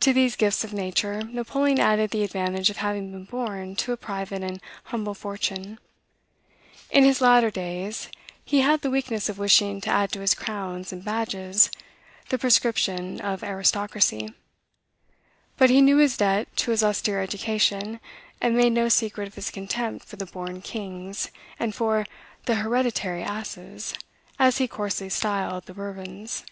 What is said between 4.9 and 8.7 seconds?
fortune. In his latter days, he